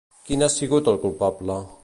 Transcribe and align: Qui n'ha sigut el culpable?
Qui 0.29 0.39
n'ha 0.39 0.49
sigut 0.53 0.91
el 0.95 0.99
culpable? 1.05 1.61